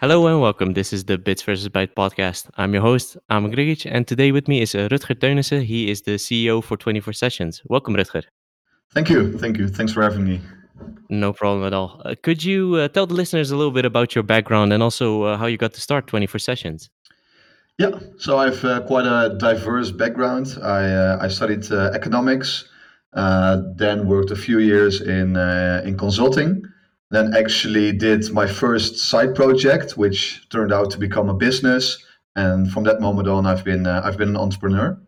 [0.00, 0.72] Hello and welcome.
[0.72, 2.48] This is the Bits versus Byte podcast.
[2.56, 5.62] I'm your host, Amon Grigic, and today with me is uh, Rutger Teunissen.
[5.62, 7.60] He is the CEO for 24 Sessions.
[7.66, 8.22] Welcome, Rutger.
[8.94, 9.36] Thank you.
[9.36, 9.68] Thank you.
[9.68, 10.40] Thanks for having me.
[11.10, 12.00] No problem at all.
[12.02, 15.24] Uh, could you uh, tell the listeners a little bit about your background and also
[15.24, 16.88] uh, how you got to start 24 Sessions?
[17.76, 20.56] Yeah, so I've uh, quite a diverse background.
[20.62, 22.64] I, uh, I studied economics,
[23.12, 26.69] then worked a few years in, in consulting
[27.10, 31.98] then actually did my first side project, which turned out to become a business.
[32.36, 34.98] And from that moment on, I've been uh, I've been an entrepreneur.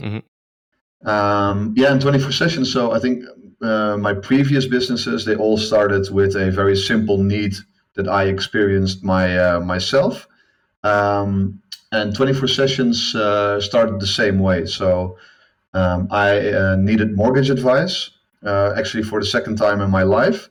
[0.00, 1.08] Mm-hmm.
[1.08, 2.72] Um, yeah, in 24 sessions.
[2.72, 3.24] So I think
[3.60, 7.54] uh, my previous businesses they all started with a very simple need
[7.94, 10.26] that I experienced my uh, myself.
[10.82, 11.60] Um,
[11.92, 14.66] and 24 sessions uh, started the same way.
[14.66, 15.16] So
[15.74, 18.10] um, I uh, needed mortgage advice,
[18.44, 20.48] uh, actually for the second time in my life.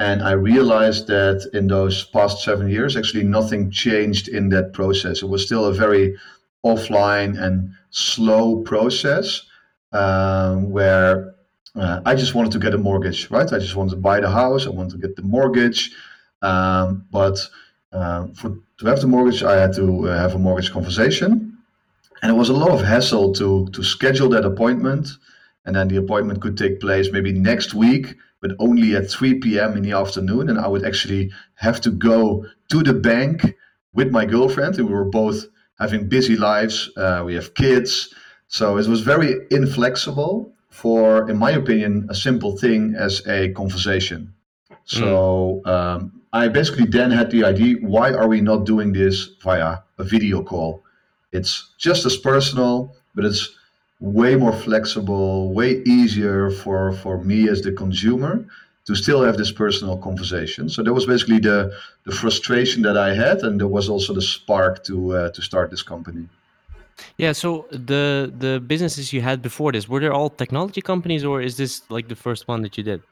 [0.00, 5.22] And I realized that in those past seven years, actually nothing changed in that process.
[5.22, 6.16] It was still a very
[6.64, 9.42] offline and slow process
[9.92, 11.34] um, where
[11.76, 13.52] uh, I just wanted to get a mortgage, right?
[13.52, 15.90] I just wanted to buy the house, I wanted to get the mortgage.
[16.40, 17.38] Um, but
[17.92, 21.58] uh, for to have the mortgage, I had to uh, have a mortgage conversation.
[22.22, 25.08] And it was a lot of hassle to, to schedule that appointment.
[25.66, 29.76] And then the appointment could take place maybe next week but only at 3 p.m.
[29.76, 30.48] in the afternoon.
[30.48, 33.54] And I would actually have to go to the bank
[33.92, 34.78] with my girlfriend.
[34.78, 35.46] And we were both
[35.78, 36.90] having busy lives.
[36.96, 38.14] Uh, we have kids.
[38.48, 44.32] So it was very inflexible for, in my opinion, a simple thing as a conversation.
[44.84, 45.68] So mm.
[45.68, 50.04] um, I basically then had the idea why are we not doing this via a
[50.04, 50.82] video call?
[51.32, 53.50] It's just as personal, but it's
[54.00, 58.44] way more flexible, way easier for for me as the consumer
[58.86, 60.68] to still have this personal conversation.
[60.68, 61.72] So that was basically the
[62.04, 65.70] the frustration that I had, and there was also the spark to uh, to start
[65.70, 66.28] this company.
[67.18, 67.32] Yeah.
[67.32, 71.56] So the the businesses you had before this were they all technology companies, or is
[71.56, 73.02] this like the first one that you did?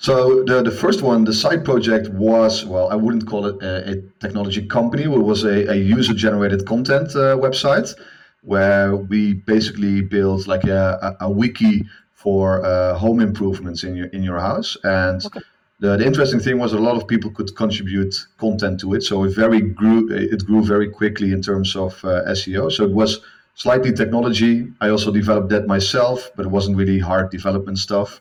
[0.00, 3.90] So the, the first one, the side project was, well, I wouldn't call it a,
[3.90, 5.02] a technology company.
[5.02, 7.98] It was a, a user-generated content uh, website
[8.42, 11.84] where we basically built like a, a, a wiki
[12.14, 14.76] for uh, home improvements in your in your house.
[14.84, 15.40] And okay.
[15.80, 19.02] the, the interesting thing was a lot of people could contribute content to it.
[19.02, 22.90] So it very grew it grew very quickly in terms of uh, seo so it
[22.92, 23.20] was
[23.54, 24.68] slightly technology.
[24.80, 28.20] I also developed that myself but it wasn't really hard development stuff.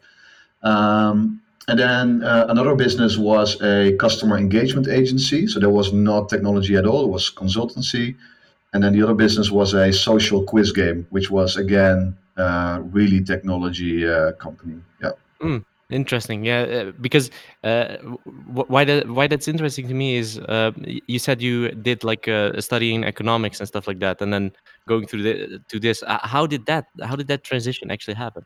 [0.64, 5.48] Um, and then uh, another business was a customer engagement agency.
[5.48, 7.04] So there was not technology at all.
[7.04, 8.16] It was consultancy
[8.74, 13.24] and then the other business was a social quiz game, which was again uh, really
[13.24, 14.82] technology uh, company.
[15.02, 15.12] Yeah.
[15.42, 16.44] Mm, interesting.
[16.44, 17.32] Yeah, uh, because
[17.64, 17.98] uh,
[18.46, 20.72] why that why that's interesting to me is uh,
[21.08, 24.52] you said you did like uh, studying economics and stuff like that, and then
[24.88, 26.04] going through the, to this.
[26.06, 28.46] how did that how did that transition actually happen?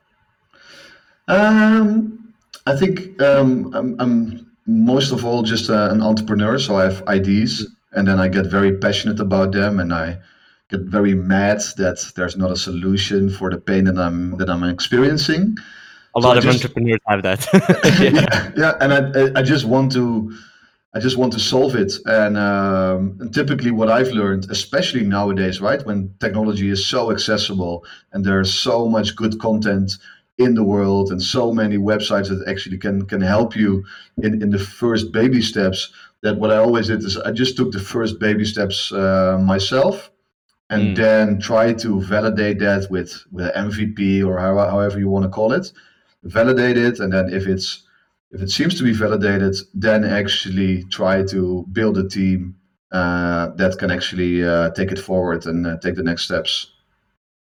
[1.27, 2.33] Um,
[2.67, 7.67] I think um, I'm, I'm, most of all just an entrepreneur, so I have ideas.
[7.93, 10.19] And then I get very passionate about them, and I
[10.69, 14.63] get very mad that there's not a solution for the pain that I'm that I'm
[14.63, 15.57] experiencing.
[16.15, 17.47] A so lot I of just, entrepreneurs have that.
[17.99, 18.11] yeah.
[18.21, 18.51] yeah.
[18.57, 20.33] yeah, and I I just want to.
[20.93, 25.61] I just want to solve it, and, um, and typically, what I've learned, especially nowadays,
[25.61, 29.93] right, when technology is so accessible and there's so much good content
[30.37, 33.83] in the world and so many websites that actually can can help you
[34.17, 35.93] in in the first baby steps
[36.23, 40.11] that what I always did is I just took the first baby steps uh, myself
[40.69, 40.95] and mm.
[40.95, 45.51] then try to validate that with with MVP or how, however you want to call
[45.51, 45.71] it
[46.23, 47.83] validate it and then if it's
[48.31, 52.55] if it seems to be validated then actually try to build a team
[52.91, 56.71] uh, that can actually uh, take it forward and uh, take the next steps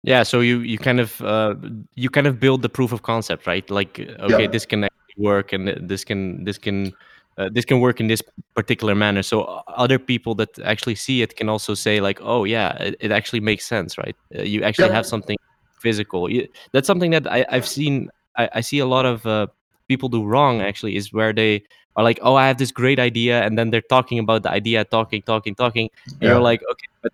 [0.03, 1.55] yeah so you you kind of uh,
[1.95, 4.47] you kind of build the proof of concept right like okay yeah.
[4.47, 4.87] this can
[5.17, 6.93] work and this can this can
[7.37, 8.21] uh, this can work in this
[8.55, 9.23] particular manner.
[9.23, 13.11] So other people that actually see it can also say like oh yeah it, it
[13.11, 14.15] actually makes sense right?
[14.35, 14.95] Uh, you actually yeah.
[14.95, 15.37] have something
[15.79, 16.31] physical.
[16.31, 19.47] You, that's something that I, have seen I, I, see a lot of uh,
[19.87, 21.63] people do wrong actually is where they
[21.95, 24.83] are like oh i have this great idea and then they're talking about the idea
[24.83, 26.29] talking talking talking and yeah.
[26.31, 27.13] you're like okay but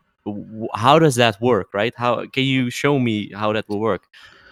[0.73, 1.93] how does that work right?
[1.97, 4.07] How can you show me how that will work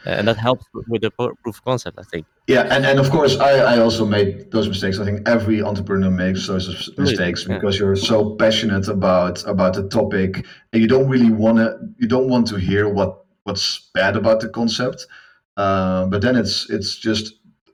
[0.06, 2.26] and that helps with the proof of concept i think.
[2.48, 5.00] Yeah and, and of course I, I also made those mistakes.
[5.00, 7.56] I think every entrepreneur makes those mistakes yeah.
[7.56, 12.08] because you're so passionate about about the topic and you don't really want to you
[12.08, 15.08] don't want to hear what what's bad about the concept.
[15.58, 17.34] Uh, but then it's it's just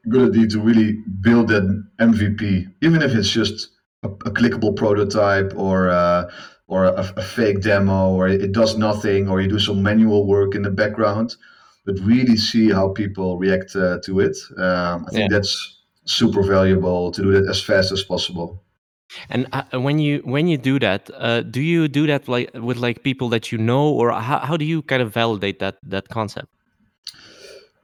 [0.09, 3.69] good idea to really build an mvp even if it's just
[4.03, 6.29] a, a clickable prototype or uh,
[6.67, 10.53] or a, a, fake demo or it does nothing or you do some manual work
[10.53, 11.35] in the background
[11.85, 15.37] but really see how people react uh, to it um, i think yeah.
[15.37, 18.61] that's super valuable to do that as fast as possible
[19.29, 22.77] and uh, when you when you do that uh, do you do that like with
[22.77, 26.09] like people that you know or how, how do you kind of validate that that
[26.09, 26.47] concept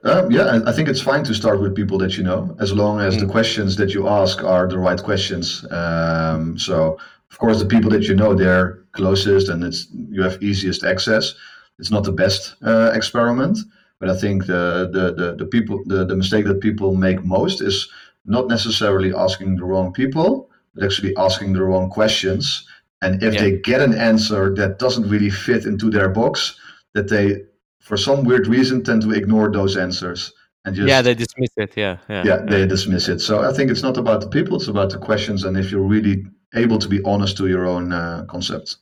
[0.04, 3.00] um, yeah, I think it's fine to start with people that you know, as long
[3.02, 3.20] as mm.
[3.20, 5.64] the questions that you ask are the right questions.
[5.72, 6.98] Um, so,
[7.30, 11.36] of course, the people that you know, they're closest and it's you have easiest access.
[11.78, 13.60] It's not the best uh, experiment,
[14.02, 17.62] but I think the the the, the people the, the mistake that people make most
[17.62, 17.88] is
[18.26, 22.68] not necessarily asking the wrong people, but actually asking the wrong questions.
[23.04, 23.42] And if yeah.
[23.42, 26.60] they get an answer that doesn't really fit into their box,
[26.94, 27.44] that they
[27.80, 30.34] for some weird reason tend to ignore those answers
[30.66, 33.72] and just yeah they dismiss it yeah yeah, yeah they dismiss it so i think
[33.72, 36.24] it's not about the people it's about the questions and if you're really
[36.54, 38.78] able to be honest to your own uh, concepts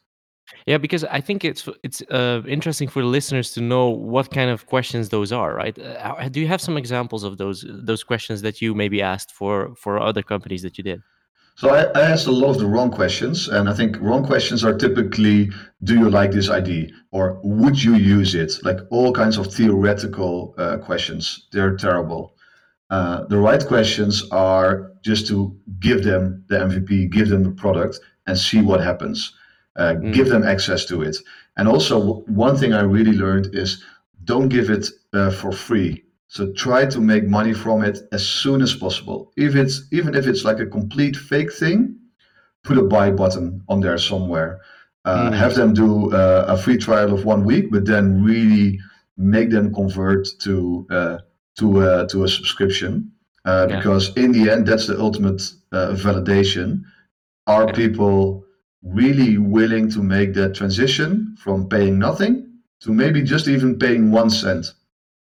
[0.66, 4.50] yeah because i think it's it's uh, interesting for the listeners to know what kind
[4.50, 8.42] of questions those are right uh, do you have some examples of those those questions
[8.42, 11.02] that you maybe asked for for other companies that you did
[11.60, 14.64] so I, I, asked a lot of the wrong questions, and I think wrong questions
[14.64, 15.52] are typically,
[15.84, 20.56] "Do you like this ID?" or "Would you use it?" Like all kinds of theoretical
[20.58, 21.50] uh, questions.
[21.52, 22.34] They're terrible.
[22.90, 28.00] Uh, the right questions are just to give them the MVP, give them the product,
[28.26, 29.34] and see what happens.
[29.80, 30.14] Uh, mm.
[30.14, 31.18] Give them access to it.
[31.58, 33.84] And also, one thing I really learned is
[34.26, 38.62] don't give it uh, for free so try to make money from it as soon
[38.62, 39.34] as possible.
[39.36, 41.96] If it's even if it's like a complete fake thing,
[42.64, 44.62] put a buy button on there somewhere.
[45.06, 45.36] Uh, mm.
[45.36, 48.80] Have them do uh, a free trial of one week, but then really
[49.18, 51.18] make them convert to uh,
[51.58, 53.12] to uh, to a subscription.
[53.46, 53.78] Uh, yeah.
[53.78, 55.42] Because in the end, that's the ultimate
[55.72, 56.84] uh, validation.
[57.48, 57.72] Are yeah.
[57.72, 58.46] people
[58.84, 62.46] really willing to make that transition from paying nothing
[62.82, 64.74] to maybe just even paying one cent?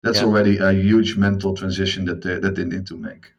[0.07, 0.27] that's yeah.
[0.27, 3.33] already a huge mental transition that they, that they need to make.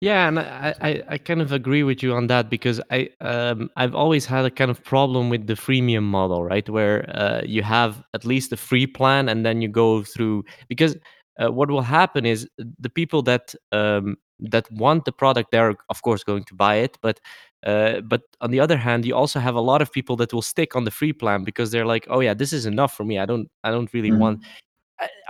[0.00, 3.70] Yeah, and I, I, I, kind of agree with you on that because I um,
[3.76, 6.68] I've always had a kind of problem with the freemium model, right?
[6.68, 10.96] Where uh, you have at least a free plan and then you go through because
[11.42, 16.02] uh, what will happen is the people that um, that want the product they're of
[16.02, 17.20] course going to buy it, but
[17.64, 20.42] uh, but on the other hand, you also have a lot of people that will
[20.42, 23.18] stick on the free plan because they're like, oh yeah, this is enough for me.
[23.18, 24.20] I don't I don't really mm-hmm.
[24.20, 24.44] want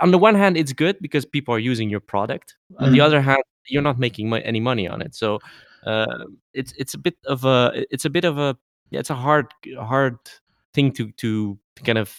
[0.01, 2.55] on the one hand, it's good because people are using your product.
[2.77, 3.05] On the mm-hmm.
[3.05, 5.15] other hand, you're not making mo- any money on it.
[5.15, 5.39] So
[5.85, 8.57] uh, it's it's a bit of a it's a bit of a
[8.91, 9.47] yeah, it's a hard
[9.79, 10.17] hard
[10.73, 12.15] thing to to kind of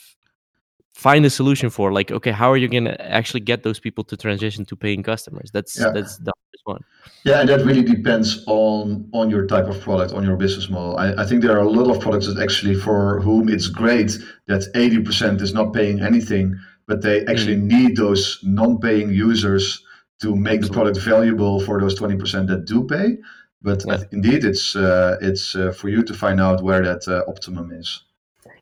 [0.96, 4.02] find a solution for like okay how are you going to actually get those people
[4.02, 5.90] to transition to paying customers that's yeah.
[5.96, 6.82] that's the hardest one
[7.24, 10.96] yeah and that really depends on on your type of product on your business model
[10.96, 14.18] I, I think there are a lot of products that actually for whom it's great
[14.46, 17.64] that 80% is not paying anything but they actually mm.
[17.64, 19.84] need those non-paying users
[20.22, 23.18] to make the product valuable for those 20% that do pay.
[23.62, 23.98] But yeah.
[24.12, 28.02] indeed, it's uh, it's uh, for you to find out where that uh, optimum is.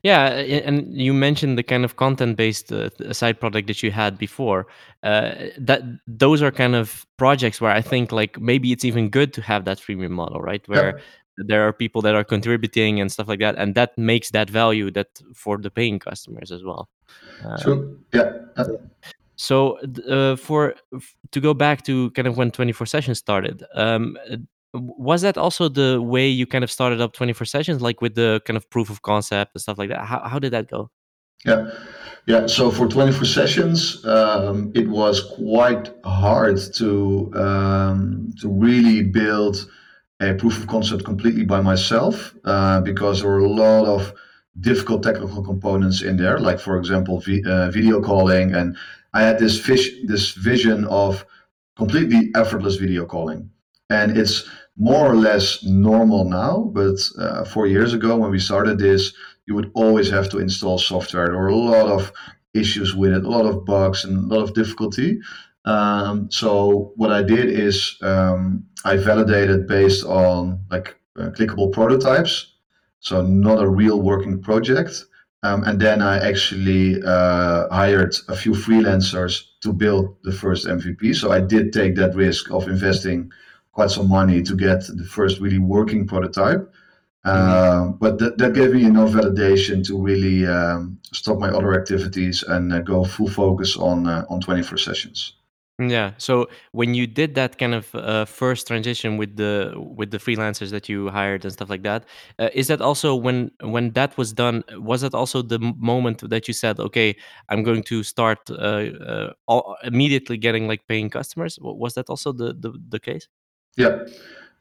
[0.03, 4.67] Yeah, and you mentioned the kind of content-based uh, side product that you had before.
[5.03, 9.33] Uh, that those are kind of projects where I think like maybe it's even good
[9.33, 10.67] to have that freemium model, right?
[10.67, 11.03] Where yeah.
[11.37, 14.91] there are people that are contributing and stuff like that, and that makes that value
[14.91, 16.89] that for the paying customers as well.
[17.61, 17.99] True.
[18.13, 18.31] Yeah.
[19.35, 19.77] So
[20.09, 20.75] uh, for
[21.31, 24.17] to go back to kind of when 24 sessions started, um,
[24.75, 28.41] was that also the way you kind of started up 24 sessions, like with the
[28.45, 30.05] kind of proof of concept and stuff like that?
[30.05, 30.89] How how did that go?
[31.45, 31.71] Yeah.
[32.27, 39.69] Yeah, so for 24 sessions, um, it was quite hard to um, to really build
[40.21, 44.11] a proof of concept completely by myself uh, because there were a lot of
[44.59, 48.55] difficult technical components in there, like for example, v- uh, video calling.
[48.55, 48.75] And
[49.13, 51.25] I had this fish, this vision of
[51.75, 53.51] completely effortless video calling,
[53.89, 56.69] and it's more or less normal now.
[56.73, 59.13] But uh, four years ago, when we started this,
[59.45, 61.27] you would always have to install software.
[61.27, 62.11] There were a lot of
[62.53, 65.19] issues with it, a lot of bugs, and a lot of difficulty.
[65.65, 72.55] Um, so what I did is um, I validated based on like uh, clickable prototypes
[73.05, 75.05] so not a real working project.
[75.43, 81.15] Um, and then I actually uh, hired a few freelancers to build the first MVP.
[81.15, 83.31] So I did take that risk of investing
[83.75, 86.73] quite some money to get the first really working prototype.
[87.25, 87.49] Mm-hmm.
[87.49, 92.43] Uh, but that, that gave me enough validation to really um, stop my other activities
[92.43, 95.33] and uh, go full focus on uh, on 24 sessions.
[95.77, 96.11] Yeah.
[96.17, 100.69] So when you did that kind of uh, first transition with the with the freelancers
[100.71, 102.05] that you hired and stuff like that,
[102.39, 104.63] uh, is that also when when that was done?
[104.77, 107.17] Was that also the moment that you said, "Okay,
[107.49, 111.59] I'm going to start uh, uh, all, immediately getting like paying customers"?
[111.61, 113.27] Was that also the the, the case?
[113.77, 113.99] Yeah,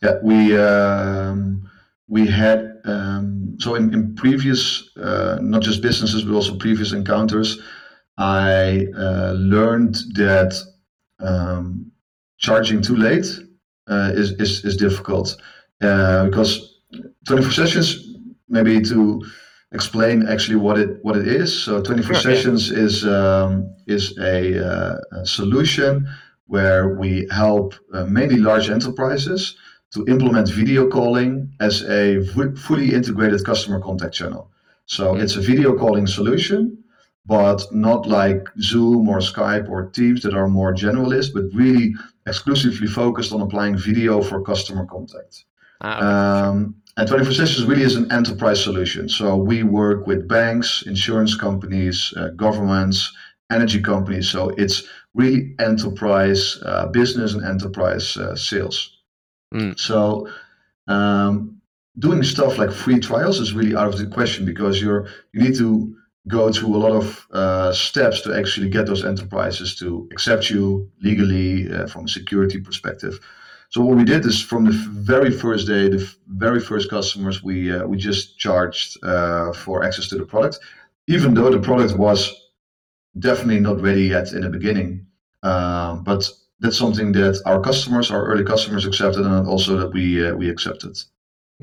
[0.02, 0.18] yeah.
[0.22, 1.68] We um,
[2.08, 7.60] we had um, so in, in previous uh, not just businesses but also previous encounters,
[8.18, 10.54] I uh, learned that
[11.20, 11.90] um,
[12.38, 13.26] charging too late
[13.88, 15.36] uh, is, is is difficult
[15.82, 16.80] uh, because
[17.26, 18.16] 24 sessions
[18.48, 19.22] maybe to
[19.72, 21.62] explain actually what it what it is.
[21.64, 22.30] So 24 Sure.
[22.30, 22.36] Yeah.
[22.36, 26.06] sessions is um, is a, uh, a solution
[26.46, 29.56] where we help uh, mainly large enterprises
[29.92, 32.24] to implement video calling as a
[32.66, 34.50] fully integrated customer contact channel.
[34.86, 36.84] So it's a video calling solution,
[37.26, 41.94] but not like Zoom or Skype or Teams that are more generalist, but really
[42.26, 45.44] exclusively focused on applying video for customer contact.
[45.80, 46.06] Ah, okay.
[46.06, 49.08] Um, and 24 Sessions really is an enterprise solution.
[49.08, 53.12] So we work with banks, insurance companies, uh, governments,
[53.50, 54.28] energy companies.
[54.28, 54.84] So it's
[55.14, 58.98] really enterprise uh, business and enterprise uh, sales.
[59.54, 59.78] Mm.
[59.78, 60.28] So
[60.88, 61.60] um,
[61.98, 65.56] doing stuff like free trials is really out of the question because you're you need
[65.56, 65.96] to
[66.28, 70.90] go through a lot of uh, steps to actually get those enterprises to accept you
[71.02, 73.20] legally uh, from a security perspective.
[73.68, 77.72] So what we did is from the very first day, the very first customers, we
[77.72, 80.58] uh, we just charged uh, for access to the product,
[81.08, 82.43] even though the product was
[83.18, 85.06] definitely not ready yet in the beginning.
[85.42, 86.28] Um, but
[86.60, 90.48] that's something that our customers, our early customers, accepted, and also that we uh, we
[90.48, 90.96] accepted.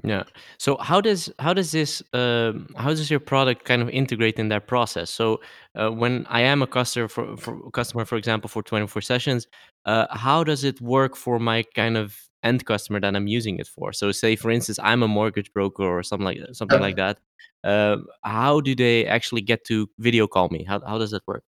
[0.04, 0.24] Yeah.
[0.58, 4.48] So how does how does this um, how does your product kind of integrate in
[4.50, 5.10] that process?
[5.10, 5.42] So
[5.76, 9.48] uh, when I am a customer for, for customer, for example, for 24 sessions,
[9.86, 13.68] uh, how does it work for my kind of end customer that I'm using it
[13.68, 13.92] for?
[13.92, 17.18] So say for instance, I'm a mortgage broker or something like something like that.
[17.64, 20.64] Uh, how do they actually get to video call me?
[20.64, 21.44] How how does that work?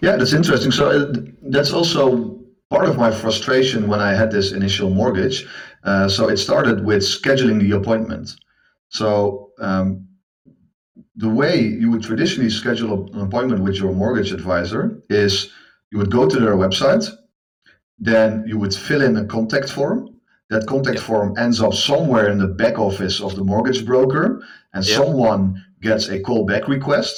[0.00, 0.70] Yeah, that's interesting.
[0.70, 1.12] So uh,
[1.42, 2.38] that's also
[2.70, 5.46] part of my frustration when I had this initial mortgage.
[5.84, 8.36] Uh, so it started with scheduling the appointment.
[8.88, 10.06] So um,
[11.16, 15.50] the way you would traditionally schedule an appointment with your mortgage advisor is
[15.90, 17.08] you would go to their website,
[17.98, 20.14] then you would fill in a contact form.
[20.50, 21.04] That contact Yeah.
[21.04, 24.42] form ends up somewhere in the back office of the mortgage broker,
[24.72, 24.96] and Yeah.
[24.96, 27.14] someone gets a callback request.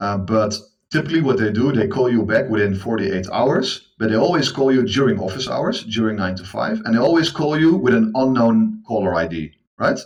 [0.00, 0.54] Uh, but
[0.90, 4.72] typically, what they do, they call you back within 48 hours, but they always call
[4.72, 8.12] you during office hours, during nine to five, and they always call you with an
[8.14, 9.98] unknown caller ID, right?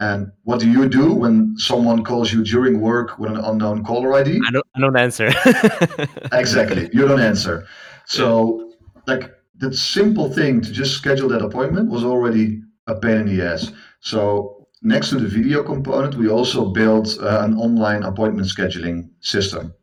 [0.00, 4.14] And what do you do when someone calls you during work with an unknown caller
[4.14, 4.40] ID?
[4.48, 5.30] I don't I don't answer.
[6.32, 6.88] Exactly.
[6.92, 7.66] You don't answer.
[8.06, 8.72] So,
[9.06, 13.44] like that simple thing to just schedule that appointment was already a pain in the
[13.46, 13.72] ass.
[14.00, 19.74] So, next to the video component, we also built uh, an online appointment scheduling system.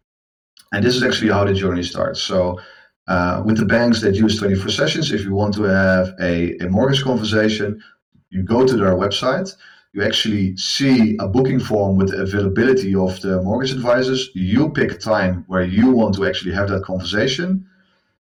[0.73, 2.21] And this is actually how the journey starts.
[2.21, 2.59] So,
[3.07, 6.69] uh, with the banks that use 24 sessions, if you want to have a, a
[6.69, 7.81] mortgage conversation,
[8.29, 9.55] you go to their website.
[9.93, 14.29] You actually see a booking form with the availability of the mortgage advisors.
[14.33, 17.65] You pick a time where you want to actually have that conversation.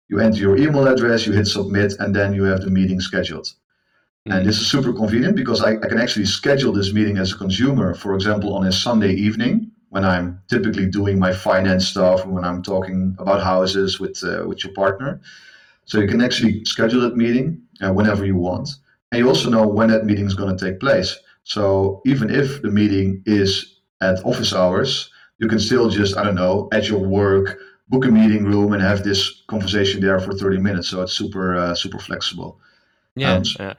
[0.09, 3.51] You enter your email address, you hit submit, and then you have the meeting scheduled.
[4.27, 7.37] And this is super convenient because I, I can actually schedule this meeting as a
[7.37, 12.45] consumer, for example, on a Sunday evening when I'm typically doing my finance stuff, when
[12.45, 15.21] I'm talking about houses with uh, with your partner.
[15.85, 18.69] So you can actually schedule that meeting uh, whenever you want,
[19.13, 21.17] and you also know when that meeting is going to take place.
[21.45, 26.35] So even if the meeting is at office hours, you can still just I don't
[26.43, 27.57] know at your work
[27.89, 30.89] book a meeting room and have this conversation there for 30 minutes.
[30.89, 32.59] So it's super uh, super flexible.
[33.15, 33.75] Yeah, Um, yeah.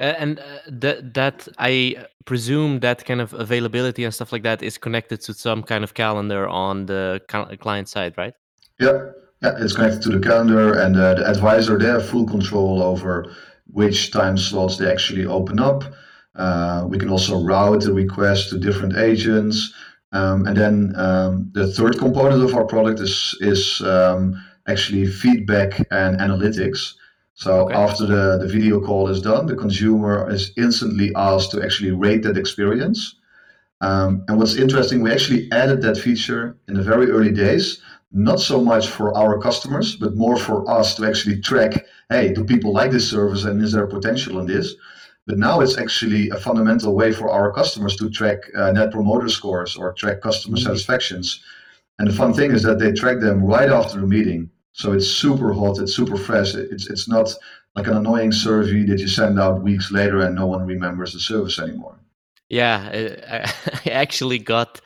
[0.00, 4.62] Uh, and uh, that that I presume that kind of availability and stuff like that
[4.62, 7.20] is connected to some kind of calendar on the
[7.60, 8.34] client side, right?
[8.80, 9.10] Yeah,
[9.42, 13.34] yeah, it's connected to the calendar, and uh, the advisor they have full control over
[13.66, 15.84] which time slots they actually open up.
[16.34, 19.72] Uh, we can also route the request to different agents,
[20.12, 24.34] um, and then um, the third component of our product is is um,
[24.66, 26.94] actually feedback and analytics.
[27.34, 27.74] So Okay.
[27.74, 32.22] after the, the video call is done, the consumer is instantly asked to actually rate
[32.22, 33.16] that experience.
[33.80, 37.80] Um, and what's interesting, we actually added that feature in the very early days,
[38.12, 42.44] not so much for our customers, but more for us to actually track hey, do
[42.44, 44.74] people like this service and is there potential in this?
[45.26, 49.28] But now it's actually a fundamental way for our customers to track uh, net promoter
[49.28, 50.62] scores or track customer Mhm.
[50.64, 51.42] satisfactions.
[51.98, 54.50] And the fun thing is that they track them right after the meeting.
[54.74, 56.54] So it's super hot, it's super fresh.
[56.54, 57.32] It's it's not
[57.76, 61.20] like an annoying survey that you send out weeks later and no one remembers the
[61.20, 61.98] service anymore.
[62.48, 63.46] Yeah, I,
[63.86, 64.80] I actually got.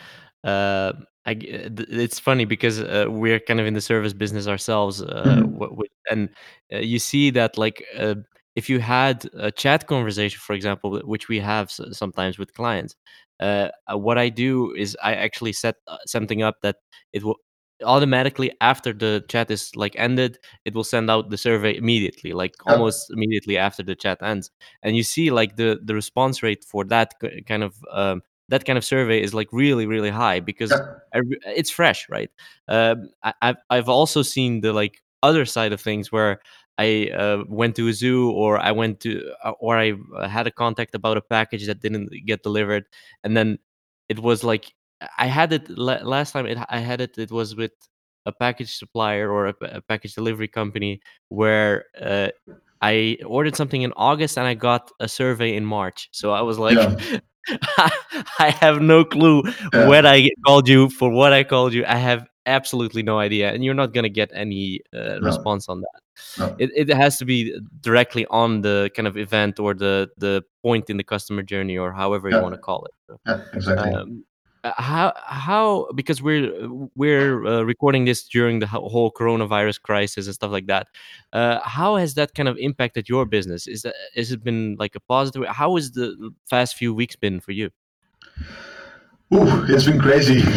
[0.44, 0.92] Uh,
[1.26, 5.80] I, it's funny because uh, we're kind of in the service business ourselves, uh, mm-hmm.
[6.10, 6.30] and
[6.72, 8.14] uh, you see that like uh,
[8.56, 12.94] if you had a chat conversation, for example, which we have sometimes with clients,
[13.40, 15.76] uh, what I do is I actually set
[16.06, 16.76] something up that
[17.12, 17.36] it will
[17.84, 22.54] automatically after the chat is like ended it will send out the survey immediately like
[22.66, 24.50] almost immediately after the chat ends.
[24.82, 27.14] And you see like the the response rate for that
[27.46, 30.72] kind of um, that kind of survey is like really really high because
[31.46, 32.30] it's fresh right?
[32.68, 36.40] Um, I, have I've also seen the like other side of things where
[36.78, 40.46] I uh, went to a zoo or I went to uh, or I uh, had
[40.46, 42.84] a contact about a package that didn't get delivered.
[43.24, 43.58] And then
[44.08, 44.72] it was like
[45.18, 46.46] I had it last time.
[46.46, 47.18] It, I had it.
[47.18, 47.72] It was with
[48.26, 52.28] a package supplier or a, a package delivery company where uh,
[52.82, 56.08] I ordered something in August and I got a survey in March.
[56.12, 57.20] So I was like, yeah.
[58.38, 59.88] I have no clue yeah.
[59.88, 61.84] when I called you for what I called you.
[61.86, 65.20] I have absolutely no idea, and you're not gonna get any uh, no.
[65.20, 66.00] response on that.
[66.38, 66.56] No.
[66.58, 70.90] It it has to be directly on the kind of event or the the point
[70.90, 72.36] in the customer journey or however yeah.
[72.36, 72.94] you want to call it.
[73.06, 73.92] So, yeah, exactly.
[73.92, 74.24] Um,
[74.76, 76.52] how how because we're
[76.94, 80.88] we're uh, recording this during the whole coronavirus crisis and stuff like that
[81.32, 83.66] uh, how has that kind of impacted your business?
[83.66, 87.40] Is that has it been like a positive how has the past few weeks been
[87.40, 87.70] for you?
[89.34, 90.40] Ooh, it's been crazy.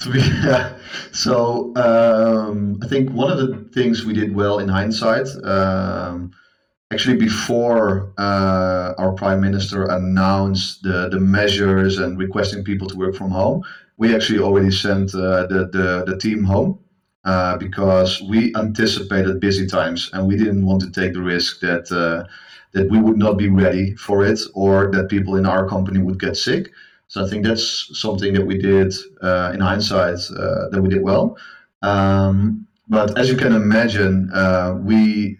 [0.00, 0.78] To be yeah.
[1.12, 6.30] so um, i think one of the things we did well in hindsight um,
[6.92, 13.14] actually before uh, our prime minister announced the, the measures and requesting people to work
[13.14, 13.62] from home
[13.96, 16.78] we actually already sent uh, the, the, the team home
[17.24, 21.90] uh, because we anticipated busy times and we didn't want to take the risk that
[21.90, 22.26] uh,
[22.72, 26.20] that we would not be ready for it or that people in our company would
[26.20, 26.70] get sick.
[27.08, 31.02] So i think that's something that we did uh, in hindsight uh, that we did
[31.02, 31.38] well.
[31.82, 34.30] Um, but as you can imagine
[34.84, 35.38] we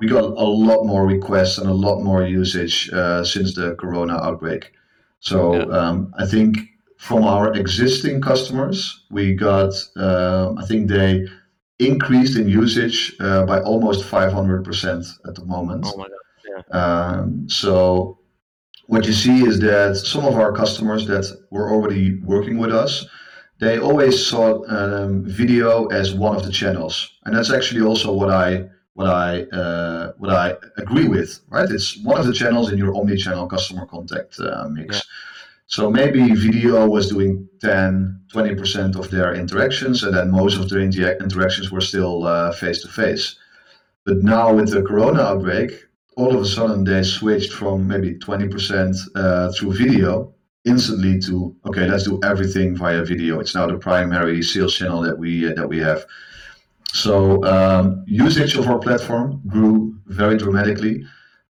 [0.00, 4.16] we got a lot more requests and a lot more usage uh, since the corona
[4.16, 4.72] outbreak.
[5.20, 5.64] So yeah.
[5.64, 6.56] um, I think
[6.96, 11.26] from our existing customers, we got, uh, I think they
[11.78, 15.86] increased in usage uh, by almost 500% at the moment.
[15.86, 16.16] Oh my God.
[16.48, 16.78] Yeah.
[16.78, 18.18] Um, so
[18.86, 23.06] what you see is that some of our customers that were already working with us,
[23.60, 27.18] they always saw um, video as one of the channels.
[27.24, 31.40] And that's actually also what I what I uh, what I agree with.
[31.48, 34.96] Right, it's one of the channels in your omni-channel customer contact uh, mix.
[34.96, 35.00] Yeah.
[35.66, 40.80] So maybe video was doing 10, 20% of their interactions, and then most of their
[40.80, 43.36] interactions were still face to face.
[44.04, 45.70] But now with the corona outbreak,
[46.16, 51.86] all of a sudden they switched from maybe 20% uh, through video instantly to okay,
[51.86, 53.40] let's do everything via video.
[53.40, 56.04] It's now the primary sales channel that we uh, that we have.
[56.92, 61.04] So um, usage of our platform grew very dramatically.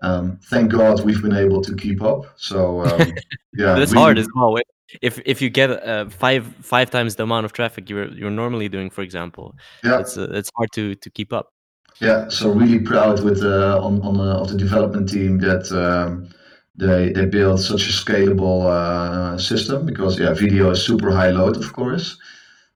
[0.02, 2.26] Um, thank God we've been able to keep up.
[2.38, 3.00] So um,
[3.54, 4.58] yeah, that's we, hard as well.
[5.02, 8.70] If if you get uh, five five times the amount of traffic you're you're normally
[8.70, 11.52] doing, for example, yeah, it's uh, it's hard to to keep up.
[12.00, 16.30] Yeah, so really proud with uh, on on uh, of the development team that um,
[16.76, 21.58] they they built such a scalable uh, system because yeah, video is super high load,
[21.58, 22.18] of course.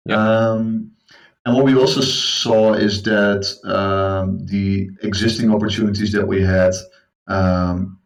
[0.05, 0.53] Yeah.
[1.45, 6.73] And what we also saw is that um, the existing opportunities that we had,
[7.28, 7.97] um,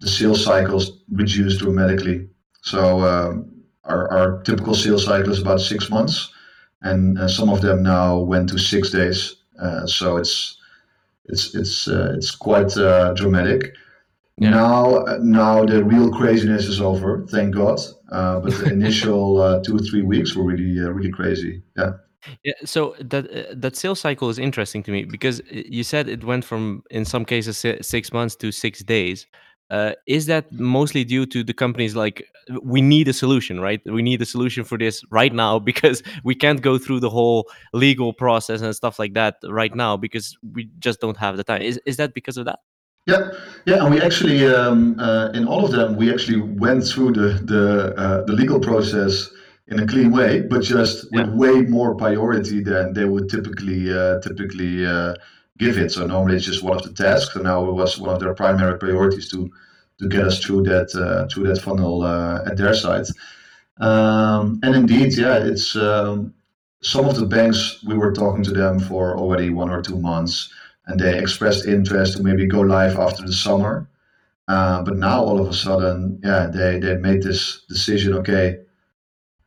[0.00, 2.28] the sales cycles reduced dramatically.
[2.62, 3.52] So um,
[3.84, 6.32] our, our typical sales cycle is about six months,
[6.82, 9.36] and uh, some of them now went to six days.
[9.58, 10.58] Uh, so it's
[11.26, 13.74] it's it's uh, it's quite uh, dramatic.
[14.38, 14.50] Yeah.
[14.50, 17.78] Now, now the real craziness is over, thank God.
[18.10, 21.62] Uh, but the initial uh, two or three weeks were really, really crazy.
[21.76, 21.92] Yeah.
[22.44, 26.08] Yeah, so that uh, that sales cycle is interesting to me because uh, you said
[26.08, 29.26] it went from in some cases six months to six days.
[29.70, 32.28] Uh, is that mostly due to the companies like
[32.62, 33.80] we need a solution, right?
[33.86, 37.48] We need a solution for this right now because we can't go through the whole
[37.72, 41.62] legal process and stuff like that right now because we just don't have the time.
[41.62, 42.58] Is is that because of that?
[43.06, 43.30] Yeah,
[43.66, 47.40] yeah, and we actually um, uh, in all of them we actually went through the
[47.42, 49.28] the uh, the legal process
[49.68, 51.24] in a clean way, but just yeah.
[51.24, 55.14] with way more priority than they would typically uh, typically uh,
[55.58, 55.92] give it.
[55.92, 58.34] So normally it's just one of the tasks, and now it was one of their
[58.34, 59.50] primary priorities to
[59.98, 63.06] to get us through that uh, through that funnel uh, at their side.
[63.78, 66.34] Um, and indeed, yeah, it's um,
[66.82, 70.52] some of the banks we were talking to them for already one or two months,
[70.86, 73.88] and they expressed interest to maybe go live after the summer.
[74.48, 78.14] Uh, but now all of a sudden, yeah, they they made this decision.
[78.14, 78.58] Okay,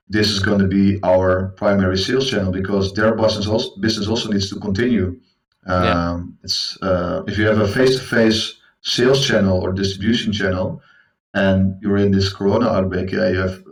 [0.08, 4.30] this is going to be our primary sales channel because their business also, business also
[4.30, 5.20] needs to continue.
[5.66, 6.44] Um, yeah.
[6.44, 10.82] It's uh, if you have a face-to-face sales channel or distribution channel,
[11.34, 13.64] and you're in this Corona outbreak, yeah, you have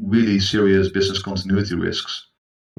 [0.00, 2.26] really serious business continuity risks.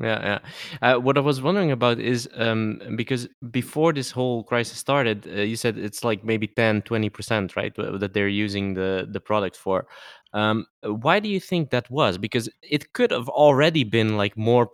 [0.01, 0.39] Yeah,
[0.81, 0.95] yeah.
[0.95, 5.41] Uh, what I was wondering about is um, because before this whole crisis started, uh,
[5.41, 7.75] you said it's like maybe 10, 20%, right?
[7.75, 9.85] That they're using the, the product for.
[10.33, 12.17] Um, why do you think that was?
[12.17, 14.69] Because it could have already been like more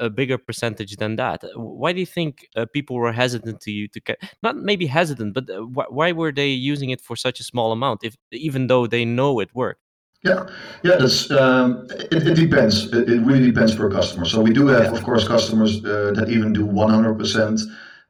[0.00, 1.44] a bigger percentage than that.
[1.54, 4.00] Why do you think uh, people were hesitant to you to
[4.42, 7.70] not maybe hesitant, but uh, wh- why were they using it for such a small
[7.70, 8.02] amount?
[8.02, 9.80] If even though they know it worked.
[10.22, 10.48] Yeah,
[10.82, 12.92] yeah, that's um, it, it depends.
[12.92, 14.24] It, it, really depends per customer.
[14.24, 17.60] So we do have, of course, customers uh, that even do 100%.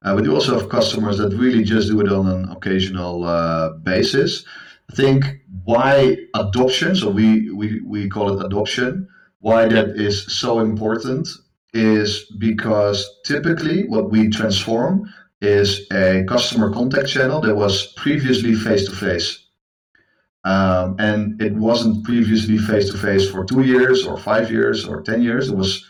[0.02, 3.70] Uh, we do also have customers that really just do it on an occasional uh,
[3.82, 4.44] basis.
[4.90, 5.24] I think
[5.66, 9.08] why adoption, so we, we, we call it adoption,
[9.40, 11.28] why that is so important
[11.74, 18.86] is because typically what we transform is a customer contact channel that was previously face
[18.86, 19.44] to face.
[20.44, 25.20] and it wasn't previously face to face for two years or five years or 10
[25.20, 25.48] years.
[25.48, 25.84] It was,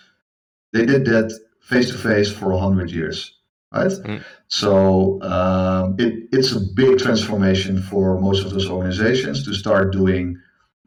[0.73, 3.36] they did that face to face for 100 years
[3.73, 3.91] right?
[3.91, 4.25] Mm.
[4.49, 10.39] So um, it, it's a big transformation for most of those organizations to start doing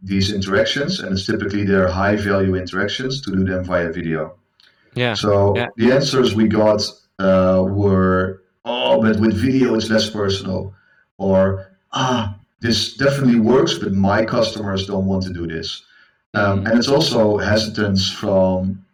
[0.01, 4.35] these interactions, and it's typically their high value interactions to do them via video.
[4.95, 5.13] Yeah.
[5.13, 5.67] So yeah.
[5.75, 6.81] the answers we got
[7.19, 10.73] uh, were, oh, but with video it's less personal,
[11.17, 15.83] or ah, this definitely works, but my customers don't want to do this.
[16.33, 16.69] Um, mm.
[16.69, 18.85] and it's also hesitance from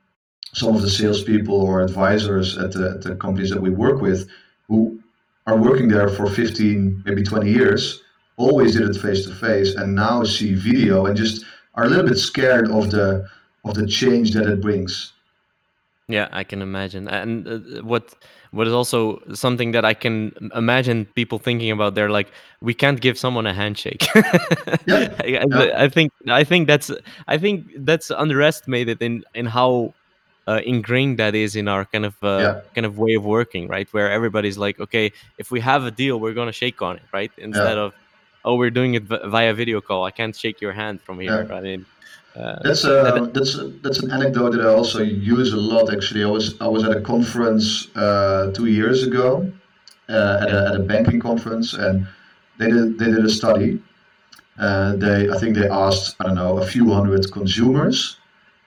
[0.55, 4.29] some of the salespeople or advisors at the, at the companies that we work with
[4.67, 4.97] who
[5.47, 8.01] are working there for 15, maybe 20 years,
[8.37, 12.07] always did it face to face, and now see video and just are a little
[12.07, 13.27] bit scared of the
[13.65, 15.11] of the change that it brings.
[16.07, 17.07] Yeah, I can imagine.
[17.07, 18.15] And uh, what
[18.51, 21.95] what is also something that I can imagine people thinking about.
[21.95, 24.05] They're like, we can't give someone a handshake.
[24.85, 25.13] yeah.
[25.19, 26.91] I, I, think I think that's
[27.27, 29.93] I think that's underestimated in in how
[30.47, 32.61] uh, ingrained that is in our kind of uh, yeah.
[32.73, 33.91] kind of way of working, right?
[33.93, 37.31] Where everybody's like, okay, if we have a deal, we're gonna shake on it, right?
[37.37, 37.83] Instead yeah.
[37.83, 37.93] of,
[38.43, 40.05] oh, we're doing it via video call.
[40.05, 41.47] I can't shake your hand from here.
[41.49, 41.55] Yeah.
[41.55, 41.85] I mean,
[42.35, 45.91] uh, that's uh, that's that's an anecdote that I also use a lot.
[45.91, 49.49] Actually, I was I was at a conference uh, two years ago
[50.09, 52.05] uh, at, a, at a banking conference, and
[52.59, 53.81] they did they did a study.
[54.59, 58.17] Uh, they I think they asked I don't know a few hundred consumers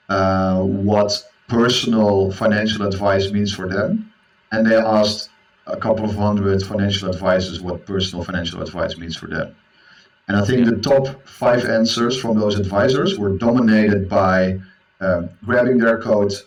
[0.08, 4.12] uh, what personal financial advice means for them.
[4.52, 5.30] And they asked
[5.66, 9.54] a couple of hundred financial advisors what personal financial advice means for them.
[10.28, 14.60] And I think the top five answers from those advisors were dominated by
[15.00, 16.44] um, grabbing their coat,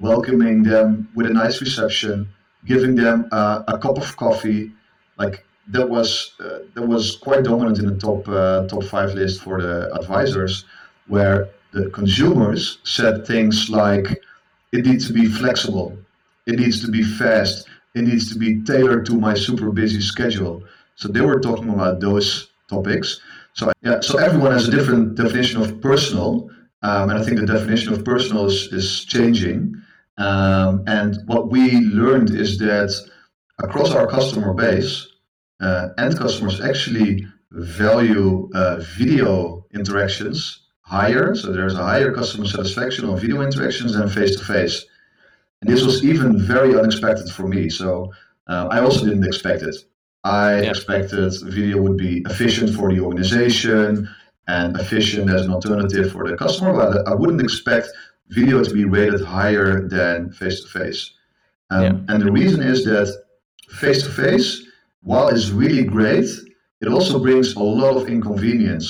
[0.00, 2.28] welcoming them with a nice reception,
[2.66, 4.72] giving them uh, a cup of coffee.
[5.18, 9.42] Like that was uh, that was quite dominant in the top uh, top five list
[9.42, 10.64] for the advisors,
[11.06, 14.20] where the consumers said things like
[14.72, 15.96] it needs to be flexible.
[16.46, 17.68] It needs to be fast.
[17.94, 20.64] It needs to be tailored to my super busy schedule.
[20.96, 23.20] So they were talking about those topics.
[23.54, 26.50] So yeah, so everyone has a different definition of personal,
[26.82, 29.74] um, and I think the definition of personal is, is changing.
[30.16, 32.90] Um, and what we learned is that
[33.58, 35.06] across our customer base,
[35.60, 40.61] uh, end customers actually value uh, video interactions
[40.96, 41.34] higher.
[41.40, 44.76] So there's a higher customer satisfaction on video interactions than face to face.
[45.60, 47.62] And this was even very unexpected for me.
[47.80, 47.88] So
[48.50, 49.76] uh, I also didn't expect it.
[50.24, 50.70] I yeah.
[50.70, 54.08] expected video would be efficient for the organization
[54.58, 57.86] and efficient as an alternative for the customer, but I wouldn't expect
[58.28, 61.02] video to be rated higher than face to face.
[62.08, 63.08] And the reason is that
[63.82, 64.48] face to face,
[65.10, 66.28] while it's really great,
[66.82, 68.88] it also brings a lot of inconvenience.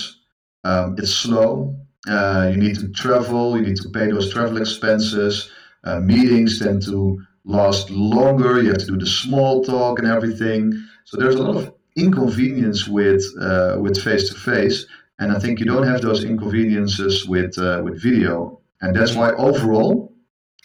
[0.64, 1.76] Um, it's slow.
[2.08, 3.56] Uh, you need to travel.
[3.56, 5.50] You need to pay those travel expenses.
[5.84, 8.62] Uh, meetings tend to last longer.
[8.62, 10.72] You have to do the small talk and everything.
[11.04, 14.86] So there's a lot of inconvenience with uh, with face to face,
[15.18, 18.60] and I think you don't have those inconveniences with uh, with video.
[18.80, 20.12] And that's why overall,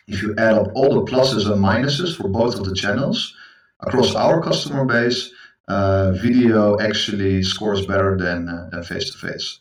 [0.07, 3.35] if you add up all the pluses and minuses for both of the channels
[3.81, 5.31] across our customer base,
[5.67, 9.59] uh, video actually scores better than than face to face.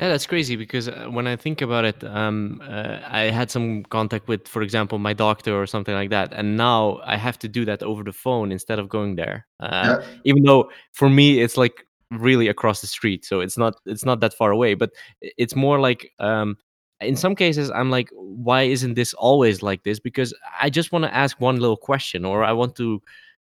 [0.00, 3.84] Yeah, that's crazy because uh, when I think about it, um, uh, I had some
[3.84, 7.48] contact with, for example, my doctor or something like that, and now I have to
[7.48, 9.46] do that over the phone instead of going there.
[9.60, 13.74] Uh, Yeah, even though for me it's like really across the street, so it's not
[13.84, 16.56] it's not that far away, but it's more like um,
[17.02, 20.00] in some cases I'm like, why isn't this always like this?
[20.00, 23.02] Because I just want to ask one little question, or I want to,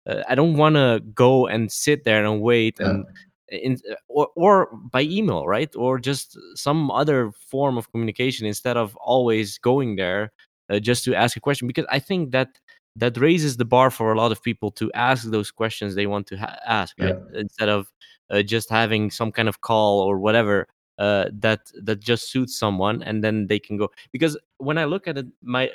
[0.07, 3.05] uh, I don't want to go and sit there and wait yeah, and
[3.49, 3.77] in
[4.07, 5.73] or, or by email right?
[5.75, 10.31] Or just some other form of communication instead of always going there
[10.69, 12.59] uh, just to ask a question because i think that
[12.95, 16.27] that raises the bar for a lot of people to ask those questions they want
[16.27, 17.15] to ha- ask right?
[17.33, 17.87] Yeah, instead of
[18.31, 23.03] uh, just having some kind of call or whatever uh, that that just suits someone
[23.03, 23.89] and then they can go.
[24.11, 25.69] Because when i look at it my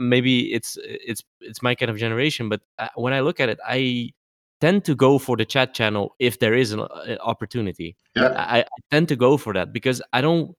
[0.00, 3.58] maybe it's it's it's my kind of generation but uh, when i look at it
[3.66, 4.10] i
[4.60, 7.96] tend to go for the chat channel if there is an uh, opportunity.
[8.16, 10.56] yeah, I, I tend to go for that because I don't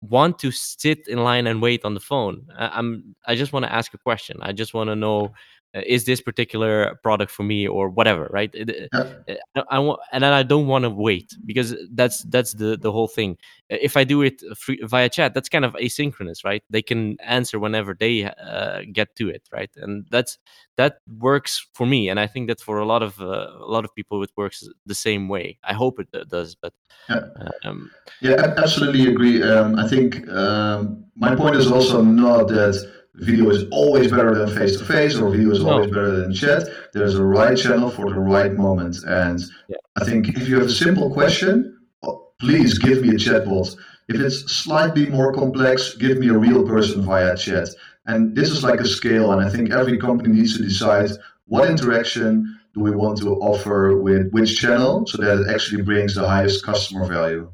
[0.00, 2.46] want to sit in line and wait on the phone.
[2.56, 4.38] I, I'm I just want to ask a question.
[4.40, 5.32] I just want to know
[5.74, 8.50] is this particular product for me or whatever, right?
[8.54, 12.52] Yeah, uh, uh, I want, and then I don't want to wait because that's that's
[12.52, 13.38] the the whole thing.
[13.70, 16.62] Uh, If I do it free, via chat, that's kind of asynchronous, right?
[16.68, 19.70] They can answer whenever they uh, get to it, right?
[19.76, 20.38] And that's
[20.76, 23.84] that works for me, and I think that for a lot of uh, a lot
[23.84, 25.58] of people, it works the same way.
[25.64, 26.74] I hope it uh, does, but
[27.08, 27.22] yeah.
[27.64, 29.42] um, Yeah, I absolutely agree.
[29.42, 34.56] Um, I think um, my point is also not that video is always better than
[34.56, 36.68] face to face or video is always better than chat.
[36.92, 38.96] There's a right channel for the right moment.
[39.06, 43.18] And yeah, I think if you have a simple question, oh, please give me a
[43.18, 43.76] chatbot.
[44.08, 47.68] If it's slightly more complex, give me a real person via chat.
[48.06, 51.10] And this is like a scale, and I think every company needs to decide
[51.46, 56.14] what interaction do we want to offer with which channel so that it actually brings
[56.14, 57.50] the highest customer value.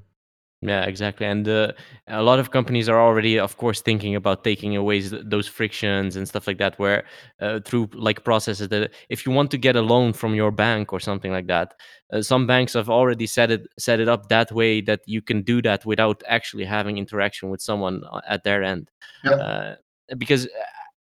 [0.60, 1.24] Yeah, exactly.
[1.24, 1.72] And uh,
[2.08, 6.26] a lot of companies are already, of course, thinking about taking away those frictions and
[6.26, 6.76] stuff like that.
[6.80, 7.04] Where
[7.40, 10.92] uh, through like processes that if you want to get a loan from your bank
[10.92, 11.74] or something like that,
[12.12, 15.42] uh, some banks have already set it set it up that way that you can
[15.42, 18.90] do that without actually having interaction with someone uh, at their end.
[19.24, 19.74] Yeah, Uh,
[20.16, 20.48] because uh,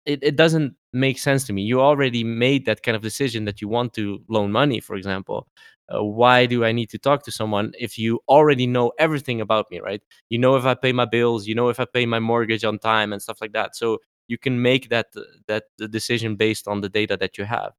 [0.05, 1.63] it, it doesn't make sense to me.
[1.63, 5.47] You already made that kind of decision that you want to loan money, for example.
[5.93, 9.67] Uh, why do I need to talk to someone if you already know everything about
[9.71, 10.01] me, right?
[10.29, 12.79] You know if I pay my bills, you know if I pay my mortgage on
[12.79, 13.75] time and stuff like that.
[13.75, 15.07] So you can make that
[15.47, 17.71] that decision based on the data that you have.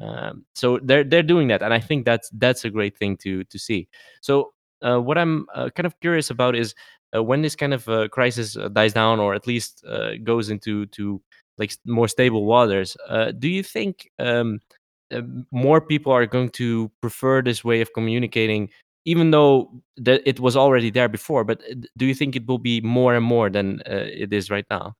[0.00, 3.42] Um, so they're they're doing that, and I think that's that's a great thing to
[3.44, 3.88] to see.
[4.22, 6.74] So uh, what I'm uh, kind of curious about is
[7.16, 10.50] uh, when this kind of uh, crisis uh, dies down, or at least uh, goes
[10.50, 11.20] into to
[11.58, 12.96] like more stable waters.
[13.08, 14.60] Uh, do you think um,
[15.12, 18.70] uh, more people are going to prefer this way of communicating,
[19.04, 21.44] even though that it was already there before?
[21.44, 24.50] But uh, do you think it will be more and more than uh, it is
[24.50, 24.96] right now?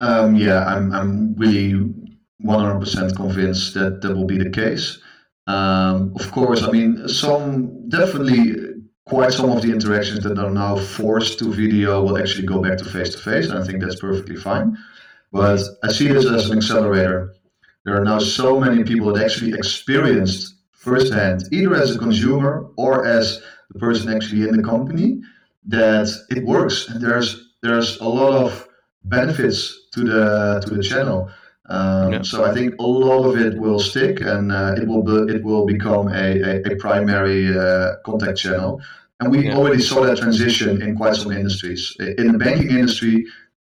[0.00, 1.74] um, yeah, I'm, I'm really
[2.44, 4.98] 100% convinced that that will be the case.
[5.46, 8.54] Um, of course, I mean, some definitely
[9.06, 12.78] quite some of the interactions that are now forced to video will actually go back
[12.78, 14.76] to face to face, and I think that's perfectly fine.
[15.32, 17.34] But I see this as an accelerator.
[17.88, 23.06] There are now so many people that actually experienced firsthand, either as a consumer or
[23.06, 23.40] as
[23.72, 25.22] the person actually in the company,
[25.68, 26.86] that it works.
[26.90, 27.28] And there's
[27.62, 28.68] there's a lot of
[29.04, 30.24] benefits to the
[30.66, 31.30] to the channel.
[31.70, 32.22] Um, Yeah.
[32.30, 35.42] so I think a lot of it will stick, and uh, it will be, it
[35.48, 38.70] will become a, a, a primary uh, contact channel.
[39.20, 39.56] And we Yeah.
[39.58, 41.82] already saw that transition in quite some industries.
[42.22, 43.16] In the banking industry,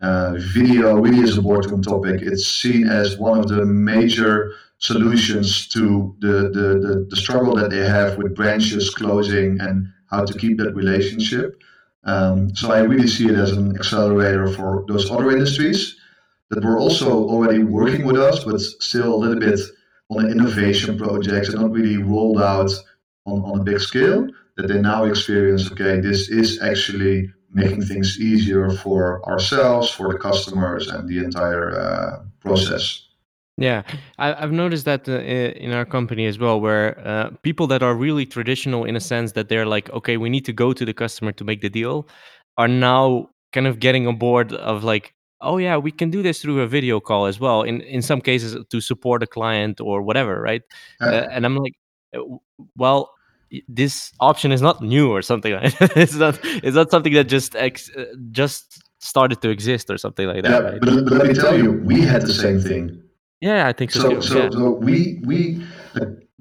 [0.02, 2.22] uh, video really is a boardroom topic.
[2.22, 7.70] It's seen as one of the major solutions to the, the, the, the struggle that
[7.70, 11.62] they have with branches closing and how to keep that relationship.
[12.04, 15.96] Um, so I really see it as an accelerator for those other industries
[16.50, 19.60] that were also already working with us, but still a little bit
[20.10, 22.72] on an innovation projects and not really rolled out
[23.24, 24.26] on, on a big scale.
[24.56, 30.18] That they now experience, okay, this is actually making things easier for ourselves, for the
[30.18, 33.06] customers, and the entire uh, process.
[33.58, 33.82] Yeah,
[34.18, 37.94] I, I've noticed that uh, in our company as well, where uh, people that are
[37.94, 40.94] really traditional in a sense that they're like, okay, we need to go to the
[40.94, 42.08] customer to make the deal,
[42.56, 46.40] are now kind of getting on board of like, oh yeah, we can do this
[46.40, 47.62] through a video call as well.
[47.62, 50.62] In in some cases, to support a client or whatever, right?
[51.00, 51.74] Uh, Uh, and I'm like,
[52.76, 53.10] well,
[53.68, 57.54] this option is not new or something like it's not it's not something that just
[57.56, 60.80] ex- uh, just started to exist or something like that, yeah, right?
[60.80, 63.02] but, but let me tell you, we had the same thing.
[63.40, 64.22] Yeah, I think so So, too.
[64.22, 65.38] so, Yeah, so we we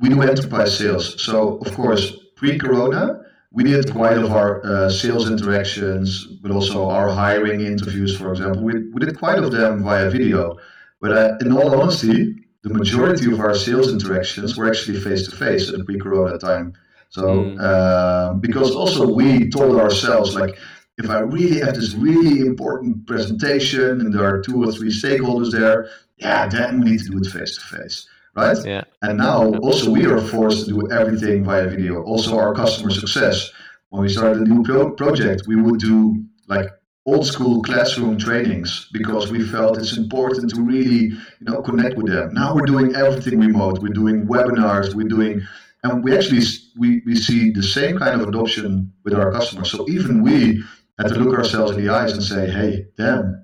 [0.01, 1.21] we do enterprise sales.
[1.21, 2.03] So of course,
[2.35, 3.21] pre-corona,
[3.51, 8.63] we did quite of our uh, sales interactions, but also our hiring interviews, for example.
[8.63, 10.57] We, we did quite of them via video.
[11.01, 15.35] But uh, in all honesty, the majority of our sales interactions were actually face to
[15.35, 16.73] face at pre-corona time.
[17.11, 17.57] So mm.
[17.61, 20.57] uh, because also we told ourselves like,
[20.97, 25.51] if I really have this really important presentation and there are two or three stakeholders
[25.51, 28.57] there, yeah, then we need to do it face to face right?
[28.65, 28.83] Yeah.
[29.01, 32.03] And now also we are forced to do everything via video.
[32.03, 33.51] Also our customer success.
[33.89, 36.69] When we started a new pro- project, we would do like
[37.05, 42.07] old school classroom trainings because we felt it's important to really you know connect with
[42.07, 42.33] them.
[42.33, 43.81] Now we're doing everything remote.
[43.81, 44.93] We're doing webinars.
[44.93, 45.41] We're doing
[45.83, 46.43] and we actually
[46.77, 49.71] we, we see the same kind of adoption with our customers.
[49.71, 50.63] So even we
[50.99, 53.43] had to look ourselves in the eyes and say, hey, damn,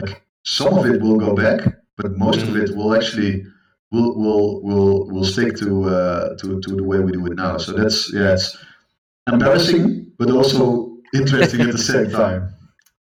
[0.00, 1.60] like some of it will go back,
[1.96, 3.44] but most of it will actually
[3.90, 7.58] will will will will stick to uh, to to the way we do it now.
[7.58, 8.56] So that's yeah, it's
[9.30, 12.54] embarrassing, but also interesting at the same time.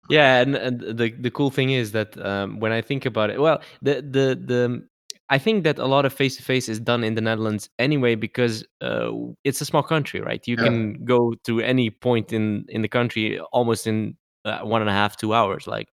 [0.09, 3.41] Yeah, and, and the the cool thing is that um, when I think about it,
[3.41, 4.89] well, the the the
[5.29, 8.15] I think that a lot of face to face is done in the Netherlands anyway
[8.15, 9.11] because uh,
[9.43, 10.47] it's a small country, right?
[10.47, 10.65] You yeah.
[10.65, 14.95] can go to any point in in the country almost in uh, one and a
[14.95, 15.89] half two hours, like.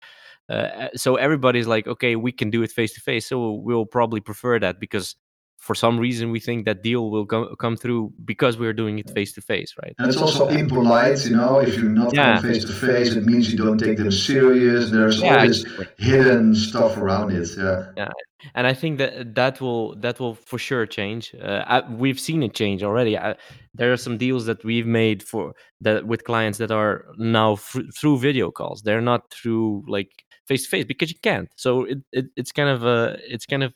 [0.49, 3.25] Uh, so everybody's like, okay, we can do it face to face.
[3.25, 5.15] So we'll probably prefer that because
[5.63, 9.09] for some reason we think that deal will come come through because we're doing it
[9.11, 9.95] face to face, right?
[9.97, 11.59] And it's also impolite, you know.
[11.59, 12.41] If you're not yeah.
[12.41, 14.91] face to face, it means you don't take them serious.
[14.91, 15.65] There's yeah, all this
[15.97, 17.47] hidden stuff around it.
[17.57, 17.85] Yeah.
[17.95, 18.11] Yeah,
[18.55, 21.33] and I think that that will that will for sure change.
[21.41, 23.17] Uh, I, we've seen it change already.
[23.17, 23.35] I,
[23.73, 27.87] there are some deals that we've made for that with clients that are now f-
[27.97, 28.81] through video calls.
[28.81, 30.11] They're not through like
[30.45, 31.49] face to face because you can't.
[31.55, 33.73] So it, it it's kind of a it's kind of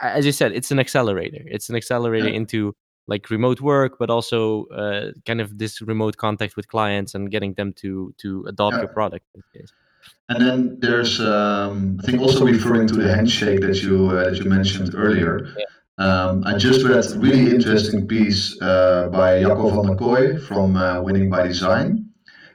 [0.00, 1.42] as you said, it's an accelerator.
[1.46, 2.36] It's an accelerator yeah.
[2.36, 2.74] into
[3.06, 7.54] like remote work, but also uh, kind of this remote contact with clients and getting
[7.54, 8.80] them to to adopt yeah.
[8.82, 9.26] your product.
[10.28, 14.36] And then there's, um, I think, also referring to the handshake that you uh, that
[14.36, 15.46] you mentioned earlier.
[15.58, 15.64] Yeah.
[15.96, 20.76] Um, I just read a really interesting piece uh, by Jacco van der Kooij from
[20.76, 22.10] uh, Winning by Design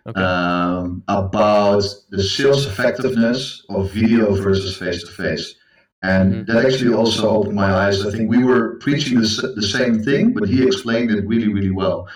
[0.05, 0.21] okay.
[0.21, 5.55] um, about the sales effectiveness of video versus face to face.
[6.01, 6.51] And mm-hmm.
[6.51, 8.05] that actually also opened my eyes.
[8.05, 11.71] I think we were preaching the, the same thing, but he explained it really, really
[11.71, 12.07] well.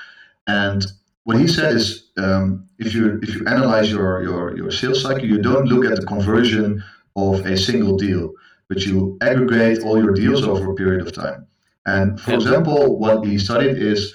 [0.47, 0.85] And
[1.25, 5.25] what he said is, um, if you if you analyze your, your your sales cycle,
[5.25, 6.83] you don't look at the conversion
[7.15, 8.33] of a single deal,
[8.69, 11.45] but you aggregate all your deals over a period of time.
[11.85, 14.13] And for example, what he studied is,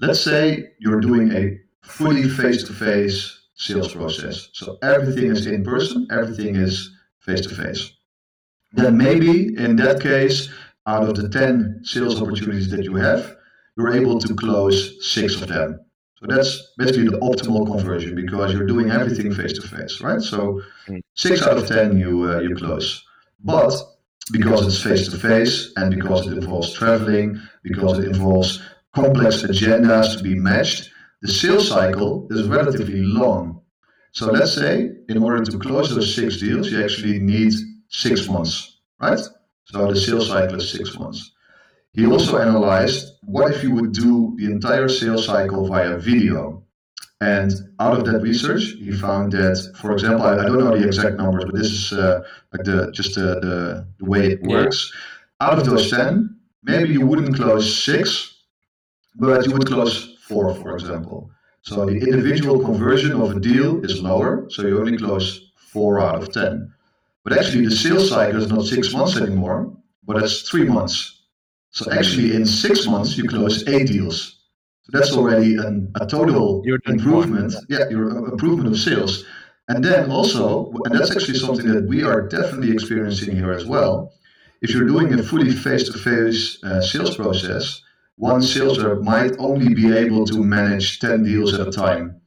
[0.00, 4.48] let's say you're doing a fully face-to-face sales process.
[4.52, 7.92] So everything is in person, everything is face-to-face
[8.72, 10.48] then maybe in that case,
[10.86, 13.36] out of the 10 sales opportunities that you have,
[13.76, 15.80] you're able to close six of them.
[16.16, 20.20] So that's basically the optimal conversion because you're doing everything face to face, right?
[20.20, 20.60] So
[21.14, 23.04] six out of 10 you, uh, you close.
[23.42, 23.72] But
[24.32, 28.62] because it's face to face and because it involves traveling, because it involves
[28.94, 30.90] complex agendas to be matched,
[31.22, 33.62] the sales cycle is relatively long.
[34.12, 37.54] So let's say in order to close those six deals, you actually need
[37.90, 39.20] six months, right?
[39.66, 41.32] So the sales cycle is six months.
[41.92, 46.64] He also analyzed what if you would do the entire sales cycle via video.
[47.20, 50.86] And out of that research, he found that, for example, I, I don't know the
[50.86, 52.22] exact numbers, but this is uh,
[52.52, 54.90] like the just the, the, the way it works.
[55.40, 58.36] Out of those 10, maybe you wouldn't close six,
[59.16, 61.30] but you would close four, for example.
[61.62, 66.22] So the individual conversion of a deal is lower, so you only close four out
[66.22, 66.72] of 10.
[67.24, 71.22] But actually, the sales cycle is not six months anymore, but it's three months.
[71.70, 74.40] So actually, in six months, you close eight deals.
[74.82, 77.54] So that's already an, a total improvement.
[77.68, 79.24] Yeah, your uh, improvement of sales.
[79.68, 84.12] And then also, and that's actually something that we are definitely experiencing here as well.
[84.62, 87.80] If you're doing a fully face-to-face uh, sales process,
[88.16, 92.20] one sales rep might only be able to manage 10 deals at a time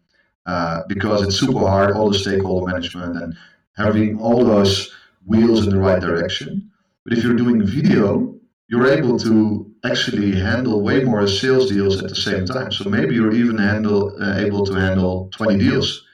[0.46, 3.36] uh, because it's super hard, all the stakeholder management and
[3.76, 4.92] having all those
[5.26, 6.72] wheels in the right direction.
[7.04, 8.36] But if you're doing video,
[8.68, 12.72] you're able to actually handle way more sales deals at the same time.
[12.72, 16.06] So maybe you're even handle uh, able to handle 20 deals.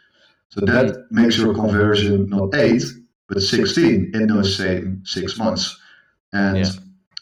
[0.50, 2.84] So that makes your conversion not eight,
[3.28, 5.80] but 16 in those same six months.
[6.34, 6.72] And yeah.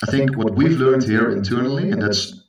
[0.03, 2.43] I think what we've learned here internally, and that's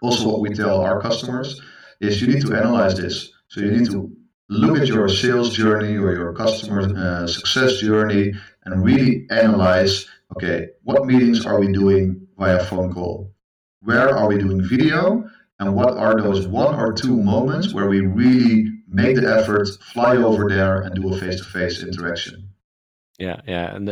[0.00, 1.60] also what we tell our customers,
[2.00, 3.30] is you need to analyze this.
[3.48, 4.15] So you need to
[4.48, 8.32] look at your sales journey or your customer uh, success journey
[8.64, 13.32] and really analyze okay, what meetings are we doing via phone call?
[13.80, 15.28] Where are we doing video?
[15.58, 20.16] and what are those one or two moments where we really make the effort, fly
[20.16, 22.48] over there, and do a face-to-face interaction.
[23.18, 23.88] Yeah, yeah, and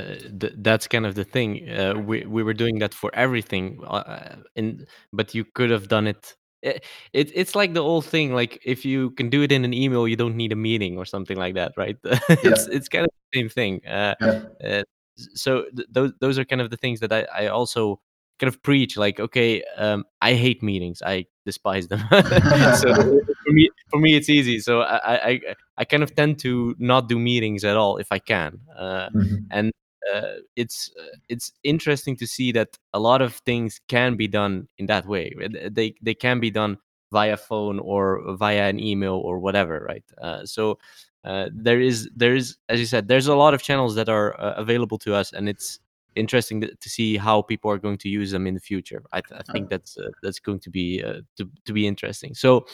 [0.58, 1.70] that's kind of the thing.
[1.70, 6.06] Uh, we we were doing that for everything, uh, in but you could have done
[6.06, 6.36] it.
[6.64, 7.30] It, it.
[7.34, 8.34] It's like the old thing.
[8.34, 11.04] Like if you can do it in an email, you don't need a meeting or
[11.04, 11.96] something like that, right?
[12.04, 12.76] it's yeah.
[12.76, 13.86] it's kind of the same thing.
[13.86, 14.42] Uh, yeah.
[14.64, 14.82] Uh,
[15.16, 18.00] so th- those those are kind of the things that I I also
[18.38, 22.94] kind of preach like okay um, i hate meetings i despise them so
[23.44, 25.40] for me for me it's easy so I, I
[25.78, 29.36] i kind of tend to not do meetings at all if i can uh, mm-hmm.
[29.50, 29.72] and
[30.12, 34.68] uh, it's uh, it's interesting to see that a lot of things can be done
[34.78, 35.34] in that way
[35.70, 36.76] they they can be done
[37.12, 40.78] via phone or via an email or whatever right uh, so
[41.24, 44.38] uh, there is there is as you said there's a lot of channels that are
[44.40, 45.80] uh, available to us and it's
[46.16, 49.02] interesting to see how people are going to use them in the future.
[49.12, 52.34] I, I think that's uh, that's going to be uh, to to be interesting.
[52.34, 52.66] So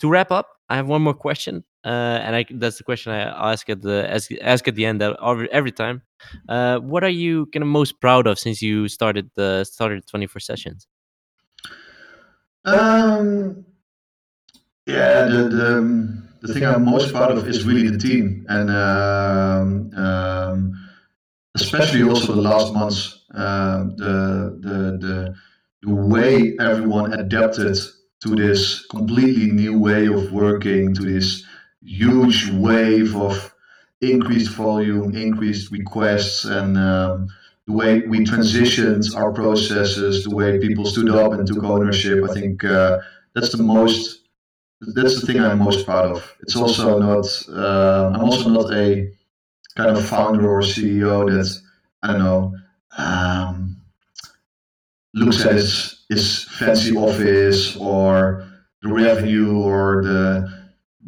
[0.00, 3.20] to wrap up, I have one more question, uh, and I, that's the question I
[3.52, 5.02] ask at the ask, ask at the end
[5.60, 6.02] every time.
[6.48, 10.26] Uh, what are you kind of most proud of since you started the started twenty
[10.26, 10.86] four sessions?
[12.64, 13.64] Um,
[14.86, 18.70] yeah, the, the um, the thing I'm most proud of is really the team and.
[18.70, 20.58] Um, um,
[21.60, 25.34] especially also the last months, uh, the, the, the,
[25.82, 27.76] the way everyone adapted
[28.22, 31.44] to this completely new way of working, to this
[31.84, 33.54] huge wave of
[34.00, 37.28] increased volume, increased requests, and um,
[37.66, 42.24] the way we transitioned our processes, the way people stood up and took ownership.
[42.28, 42.98] I think uh,
[43.34, 44.22] that's the most.
[44.80, 46.36] That's the thing I'm most proud of.
[46.40, 47.26] It's also not.
[47.48, 49.10] Uh, I'm also not a
[49.76, 51.60] kind of founder or CEO that
[52.02, 52.54] I don't know
[52.96, 53.76] um,
[55.14, 58.46] looks at his, his fancy office or
[58.82, 60.57] the revenue or the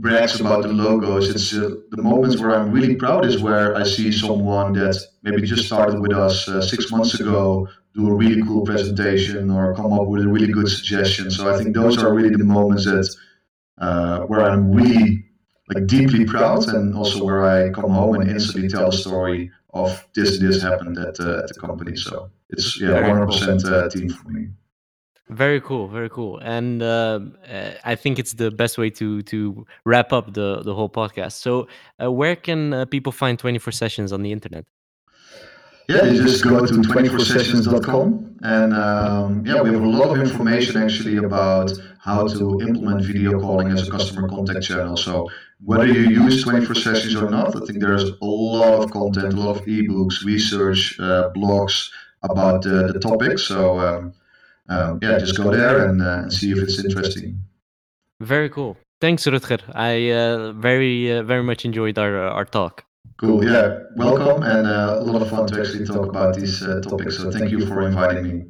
[0.00, 1.28] brags about the logos.
[1.28, 5.42] It's uh, the moments where I'm really proud is where I see someone that maybe
[5.42, 9.92] just started with us uh, six months ago do a really cool presentation or come
[9.92, 11.30] up with a really good suggestion.
[11.30, 13.08] So I think those are really the moments that
[13.78, 15.24] uh, where I'm really
[15.74, 20.06] like deeply proud and also where I come home and instantly tell the story of
[20.14, 21.96] this this happened at, uh, at the company.
[21.96, 24.48] So it's yeah, 100% uh, team for me.
[25.30, 29.64] Very cool, very cool, and uh, uh, I think it's the best way to to
[29.84, 31.32] wrap up the the whole podcast.
[31.32, 31.68] So,
[32.02, 34.64] uh, where can uh, people find twenty four sessions on the internet?
[35.90, 40.80] Yeah, you just go to 24sessions.com and um, yeah, we have a lot of information
[40.80, 44.96] actually about how to implement video calling as a customer contact channel.
[44.96, 45.28] So
[45.64, 49.36] whether you use 24 sessions or not, I think there's a lot of content, a
[49.36, 51.90] lot of ebooks, research, uh, blogs
[52.22, 53.40] about the, the topic.
[53.40, 54.12] So um,
[54.70, 57.42] um, yeah, just go there and, uh, and, see if it's interesting.
[58.20, 58.76] Very cool.
[59.00, 59.60] Thanks, Rutger.
[59.74, 62.84] I uh, very uh, very much enjoyed our uh, our talk.
[63.18, 63.44] Cool.
[63.44, 63.80] Yeah.
[63.96, 67.16] Welcome and uh, a lot of fun to actually talk about these topics.
[67.18, 68.44] So thank you for inviting me.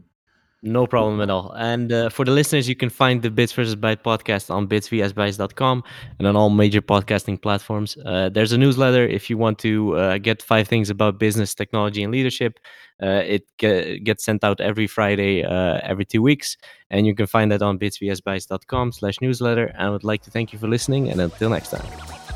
[0.63, 1.53] No problem at all.
[1.53, 5.83] And uh, for the listeners, you can find the Bits versus Bytes podcast on bitsvsbytes.com
[6.19, 7.97] and on all major podcasting platforms.
[8.05, 12.03] Uh, there's a newsletter if you want to uh, get five things about business, technology,
[12.03, 12.59] and leadership.
[13.03, 16.59] Uh, it ge- gets sent out every Friday, uh, every two weeks,
[16.91, 19.65] and you can find that on bitsvsbytes.com slash newsletter.
[19.65, 22.30] And I would like to thank you for listening, and until next time.